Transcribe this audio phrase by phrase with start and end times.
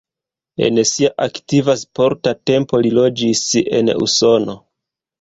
[0.67, 3.47] En sia aktiva sporta tempo li loĝis
[3.85, 4.61] en Usono.